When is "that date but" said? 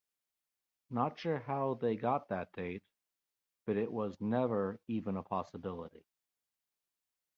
2.29-3.77